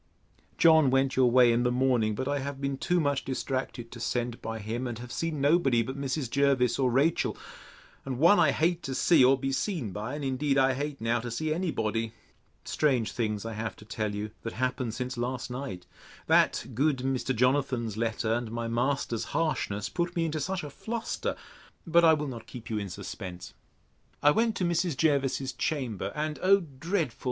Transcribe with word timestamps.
John 0.57 0.89
went 0.89 1.15
your 1.15 1.29
way 1.29 1.51
in 1.53 1.61
the 1.61 1.71
morning; 1.71 2.15
but 2.15 2.27
I 2.27 2.39
have 2.39 2.59
been 2.59 2.75
too 2.75 2.99
much 2.99 3.23
distracted 3.23 3.91
to 3.91 3.99
send 3.99 4.41
by 4.41 4.57
him; 4.57 4.87
and 4.87 4.97
have 4.97 5.11
seen 5.11 5.39
nobody 5.39 5.83
but 5.83 5.95
Mrs. 5.95 6.27
Jervis 6.27 6.79
or 6.79 6.89
Rachel, 6.89 7.37
and 8.03 8.17
one 8.17 8.39
I 8.39 8.49
hate 8.51 8.81
to 8.81 8.95
see 8.95 9.23
or 9.23 9.37
be 9.37 9.51
seen 9.51 9.91
by 9.91 10.15
and 10.15 10.25
indeed 10.25 10.57
I 10.57 10.73
hate 10.73 11.01
now 11.01 11.19
to 11.19 11.29
see 11.29 11.53
any 11.53 11.69
body. 11.69 12.13
Strange 12.65 13.11
things 13.11 13.45
I 13.45 13.53
have 13.53 13.75
to 13.75 13.85
tell 13.85 14.15
you, 14.15 14.31
that 14.41 14.53
happened 14.53 14.95
since 14.95 15.17
last 15.19 15.51
night, 15.51 15.85
that 16.25 16.65
good 16.73 16.97
Mr. 16.97 17.35
Jonathan's 17.35 17.95
letter, 17.95 18.33
and 18.33 18.51
my 18.51 18.67
master's 18.67 19.25
harshness, 19.37 19.87
put 19.87 20.15
me 20.15 20.25
into 20.25 20.39
such 20.39 20.63
a 20.63 20.71
fluster; 20.71 21.35
but 21.85 22.03
I 22.03 22.15
will 22.15 22.25
not 22.27 22.47
keep 22.47 22.71
you 22.71 22.79
in 22.79 22.89
suspense. 22.89 23.53
I 24.23 24.31
went 24.31 24.55
to 24.55 24.65
Mrs. 24.65 24.97
Jervis's 24.97 25.53
chamber; 25.53 26.11
and, 26.15 26.39
O 26.41 26.61
dreadful! 26.61 27.19